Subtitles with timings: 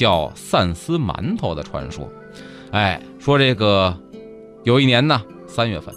[0.00, 2.10] 叫散丝馒头的传说。
[2.70, 3.94] 哎，说这个
[4.64, 5.94] 有一年呢，三月份，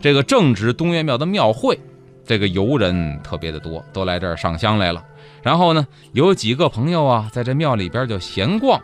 [0.00, 1.78] 这个正值东岳庙的庙会，
[2.24, 5.04] 这个游人特别的多，都来这儿上香来了。
[5.42, 8.80] 然后呢，有几个朋友啊，在这庙里边就闲逛。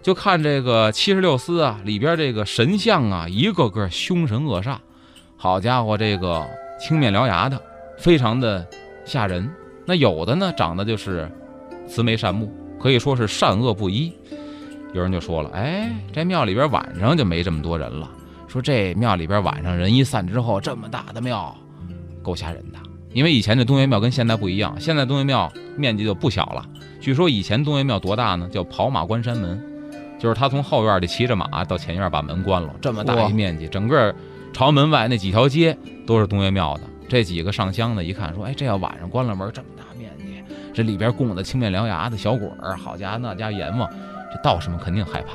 [0.00, 4.76] 就看这个七十六司啊，里边这个神像啊，一个个凶神恶煞，
[5.36, 6.48] 好家伙，这个
[6.80, 7.60] 青面獠牙的，
[7.98, 8.66] 非常的
[9.04, 9.50] 吓人。
[9.84, 11.30] 那有的呢，长得就是
[11.86, 14.12] 慈眉善目，可以说是善恶不一。
[14.94, 18.10] 有人就说了，哎，这庙里边晚上就没这么多人了。
[18.46, 21.54] 说这庙里边晚上人一散之后，这么大的庙，
[22.22, 22.78] 够吓人的。
[23.12, 26.64] 因为以前这东岳庙跟现在不一样，现在东岳庙面积就不小了。
[27.00, 28.48] 据说以前东岳庙多大呢？
[28.50, 29.62] 叫跑马关山门。
[30.18, 34.12] 就是他从后院里骑着马到前院把门关了，这么大一面积，整个
[34.52, 36.82] 朝门外那几条街都是东岳庙的。
[37.08, 39.68] 这几个上香的一看说：“哎，这要晚上关了门，这么
[40.78, 43.90] 这里边供的青面獠牙的小鬼儿，好家伙，那家阎王，
[44.32, 45.32] 这道士们肯定害怕。”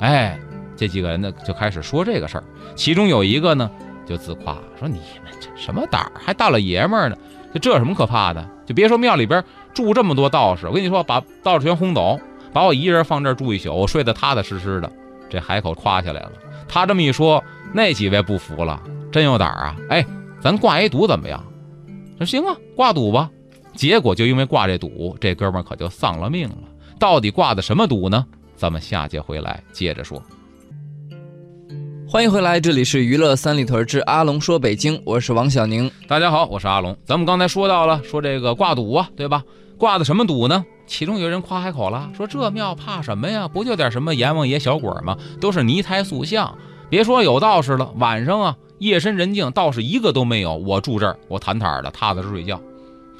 [0.00, 0.40] 哎，
[0.74, 3.70] 这几个人呢就开始说这个事儿，其中有一个呢
[4.06, 7.16] 就自夸说：“你们这什么胆儿，还大老爷们儿呢？
[7.52, 8.42] 就这有什么可怕的？
[8.64, 12.18] 就别说庙里边住这么多道士，我跟你说，把道士全轰走。”
[12.50, 14.90] 把我一人放这儿住一宿，我睡得踏踏实实的，
[15.28, 16.32] 这海口夸起来了。
[16.66, 18.82] 他这么一说，那几位不服了，
[19.12, 19.76] 真有胆儿啊！
[19.90, 20.04] 哎，
[20.40, 21.44] 咱挂一赌怎么样？
[22.16, 23.30] 说行啊，挂赌吧。
[23.74, 26.56] 结果就因为挂这赌，这哥们可就丧了命了。
[26.98, 28.26] 到底挂的什么赌呢？
[28.56, 30.22] 咱们下节回来接着说。
[32.06, 35.90] 欢迎回来，这里是娱乐三里屯之阿龙说北京，我是王小宁。
[36.08, 36.94] 大家好，我是阿龙。
[37.04, 39.42] 咱们刚才说到了，说这个挂赌啊，对吧？
[39.78, 40.64] 挂的什么赌呢？
[40.86, 43.46] 其中有人夸海口了，说这庙怕什么呀？
[43.46, 45.16] 不就点什么阎王爷小鬼吗？
[45.40, 46.52] 都是泥胎塑像。
[46.90, 50.56] 别说有道士了，晚上啊，夜深人静，道士一个都没有。
[50.56, 52.60] 我住这儿，我坦坦的踏踏实睡觉。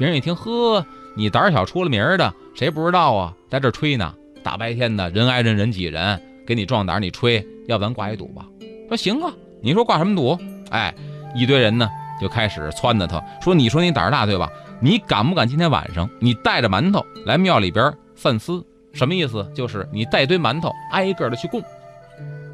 [0.01, 3.37] 别人一听，呵，你胆小出了名的，谁不知道啊？
[3.51, 8.47] 在这吹呢，大白天的，人挨人人挤人，给你壮胆，你吹，要不咱挂一赌吧？
[8.89, 9.31] 说行啊，
[9.61, 10.39] 你说挂什么赌？
[10.71, 10.95] 哎，
[11.35, 11.87] 一堆人呢
[12.19, 14.51] 就开始撺掇他，说你说你胆大对吧？
[14.81, 18.65] 你敢不敢今天晚上你带着馒头来庙里边散丝？
[18.95, 19.47] 什么意思？
[19.55, 21.63] 就是你带堆馒头挨个的去供，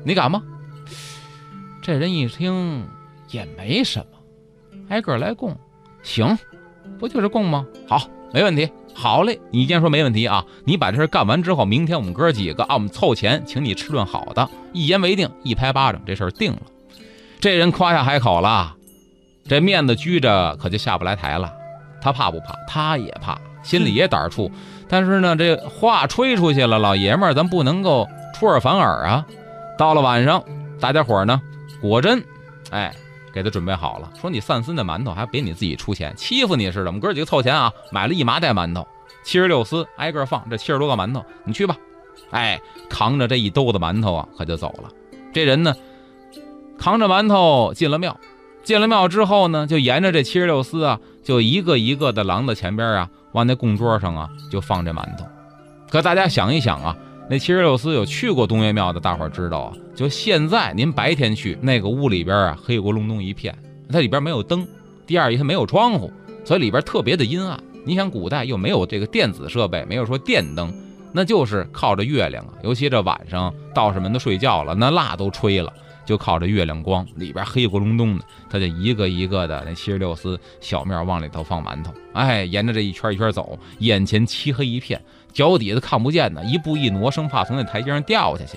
[0.02, 0.42] 你敢吗？
[1.80, 2.84] 这人一听
[3.30, 4.18] 也没什么，
[4.88, 5.56] 挨个来供，
[6.02, 6.36] 行，
[6.98, 7.66] 不就是供吗？
[7.88, 8.02] 好，
[8.32, 8.68] 没问题。
[8.94, 16.62] 好嘞，你既然说没问题啊，你把这事干完之后，明天我们哥几个啊，我们凑钱请你吃顿好的，一言为定，一拍巴掌，这事儿定了。
[17.38, 18.74] 这人夸下海口了，
[19.46, 21.52] 这面子拘着，可就下不来台了。
[22.00, 22.54] 他怕不怕？
[22.66, 24.50] 他也怕，心里也胆怵。
[24.88, 29.26] 但是呢，这话吹出去了，老爷们儿，咱不能够出尔反尔啊。
[29.76, 30.42] 到了晚上，
[30.80, 31.42] 大家伙儿呢，
[31.82, 32.24] 果真，
[32.70, 32.94] 哎，
[33.36, 36.86] 给他准备好了，说你散丝那馒头还别你自己出钱，欺负你似的。
[36.86, 38.88] 我们哥几个凑钱啊，买了一麻袋馒头，
[39.22, 41.76] 七十六丝，挨个放，这七十多个馒头，你去吧。
[42.30, 42.58] 哎，
[42.88, 44.88] 扛着这一兜子馒头啊，可就走了。
[45.34, 45.76] 这人呢，
[46.78, 48.18] 扛着馒头进了庙。
[48.64, 55.26] 进了庙之后呢，就沿着这七十六丝啊，就一个一个的廊子前边啊，往那供桌上啊，就放这馒头。
[55.90, 56.96] 可大家想一想啊，
[57.28, 59.72] 那七十六寺有去过东岳庙的，大伙儿知道啊。
[59.96, 63.52] 就现在您白天去那个屋里边啊，黑咕隆咚一片，
[63.90, 64.66] 它里边没有灯，
[65.06, 66.12] 第二一它没有窗户，
[66.44, 67.58] 所以里边特别的阴暗。
[67.84, 70.72] 你想古代又没有这个电子设备，没有说电灯，
[71.12, 72.52] 那就是靠着月亮啊。
[72.62, 75.72] 尤其这晚上道士们都睡觉了，那蜡都吹了。
[76.06, 88.56] 就靠着月亮光，里边黑咕隆咚的，他就一个一个的那七十六丝小面往里头放馒头，哎，沿着这一圈一圈走，眼前漆黑一片，脚底子看不见呢，一步一挪，生怕从那台阶上掉下去。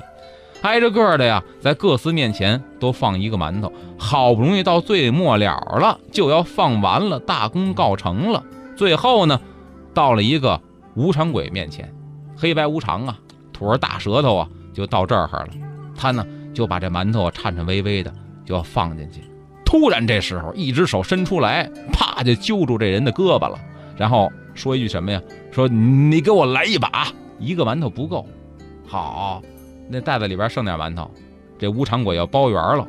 [0.62, 8.44] 挨着个的呀，在各司面前都放一个馒头，好不容易到最末了了，就要放完了，大功告成了。
[8.75, 9.40] 最后呢，
[9.94, 10.62] 到了一个
[10.96, 11.90] 无常鬼面前，
[12.38, 13.18] 黑白无常啊，
[13.54, 15.50] 吐着大舌头啊，就到这儿了。
[15.96, 16.25] 他呢
[16.59, 18.13] 就把这馒头颤颤巍巍的
[18.45, 19.21] 就要放进去。
[19.63, 23.57] 突然这时候，一只手伸出来，啪就揪住这人的胳膊了，
[23.95, 25.21] 然后说一句什么呀？
[25.51, 27.07] 说你给我来一把，
[27.38, 28.27] 一个馒头不够。
[28.85, 29.41] 好，
[29.88, 31.09] 那袋子里边剩点馒头，
[31.57, 32.85] 这无常鬼要包圆了。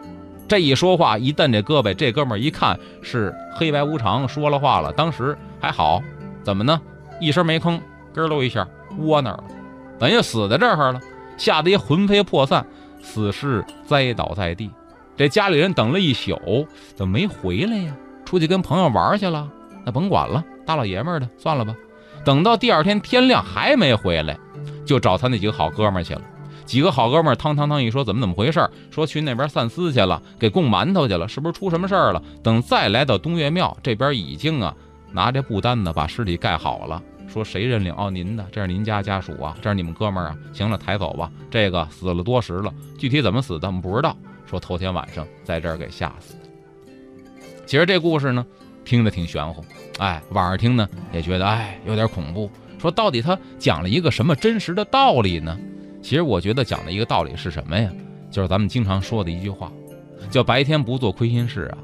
[0.49, 4.93] 这一说话，一蹬这胳膊，这哥们儿一看是黑白无常说了话了。
[4.95, 6.03] 当时还好，
[6.43, 6.81] 怎么呢？
[7.21, 7.81] 一声没吭，
[8.15, 8.67] 咯喽一下
[8.99, 9.45] 窝那儿了，
[10.01, 11.01] 等于死在这儿了，
[11.37, 12.67] 吓得也魂飞魄散，
[13.03, 14.71] 死尸栽倒在地。
[15.17, 17.95] 这家里人等了一宿，怎么没回来呀？
[18.25, 19.51] 出去跟朋友玩去了？
[19.85, 21.75] 那甭管了，大老爷们的，算了吧。
[22.25, 24.39] 等到第二天天亮还没回来，
[24.87, 26.23] 就找他那几个好哥们去了。
[26.65, 28.69] 几个好哥们，汤汤汤一说，怎么怎么回事？
[28.91, 32.23] 说去那边散丝去了，给供馒头去了，是不是出什么事儿了？
[32.43, 34.75] 等再来到东岳庙这边，已经啊
[35.13, 37.03] 拿着布单子把尸体盖好了。
[37.33, 37.95] 说谁认领？
[37.95, 40.39] 哦，您的，这是您家家属啊，这是你们哥们儿啊。
[40.53, 41.31] 行了，抬走吧。
[41.51, 44.17] 这个死了多时了，具体怎么死的我们不知道。
[44.47, 46.41] 说头天晚上在这儿给吓死的。
[47.65, 48.45] 其实这故事呢，
[48.85, 49.65] 听着挺玄乎，
[49.99, 52.51] 哎，晚上听呢也觉得哎有点恐怖。
[52.79, 55.57] 说到底他讲了一个什么真实的道理呢？
[56.03, 57.89] 其实我觉得讲的一个道理是什么呀？
[58.31, 59.71] 就是咱们经常说的一句话，
[60.31, 61.79] 叫“白天不做亏心事啊，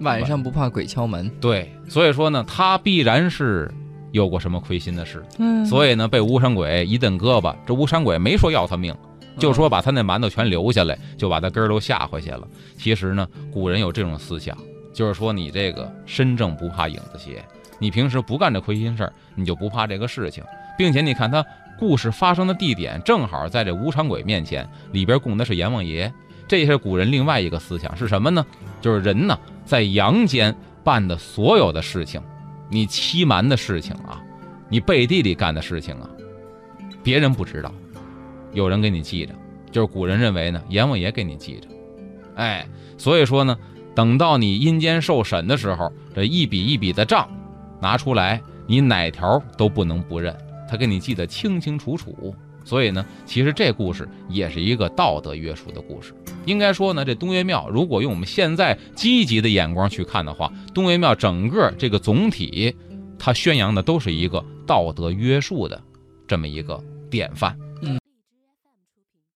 [0.00, 1.30] 晚上不怕鬼敲门”。
[1.40, 3.70] 对，所以说呢，他必然是
[4.12, 5.22] 有过什么亏心的事。
[5.38, 8.94] 嗯，所以呢，被吴山鬼一蹬胳膊，这吴山鬼没说要他命，
[9.36, 12.46] 就说把他那馒头全留下来，就把他根儿都吓回去了。
[12.78, 14.56] 其实呢，古人有这种思想，
[14.92, 17.44] 就是说你这个身正不怕影子斜，
[17.78, 20.44] 你平时不干这亏心事儿，你就不怕这个事情，
[20.78, 21.44] 并且你看他。
[21.78, 26.12] 故事发生的地点正好在这无常鬼面前，里边供的是阎王爷。
[26.46, 28.46] 这也是古人另外一个思想是什么呢？
[28.80, 30.54] 就是人呢在阳间
[30.84, 32.22] 办的所有的事情，
[32.72, 34.24] 你欺瞒的事情啊，
[34.70, 36.08] 你背地里干的事情啊，
[37.02, 37.70] 别人不知道，
[38.54, 39.34] 有人给你记着。
[39.70, 41.68] 就是古人认为呢，阎王爷给你记着。
[42.36, 42.66] 哎，
[42.96, 43.54] 所以说呢，
[43.94, 47.28] 等到你阴间受审的时候，这一笔一笔的账
[47.78, 50.34] 拿出来，你哪条都不能不认。
[50.66, 52.34] 他给你记得清清楚楚，
[52.64, 56.14] 所以呢，其实这故事也是一个道德约束的故事。
[56.44, 62.74] 应该说呢，这东岳庙如果用我们现在积极的眼光去看的话，东岳庙整个这个总体，
[63.18, 65.80] 它宣扬的都是一个道德约束的
[66.26, 67.56] 这么一个典范。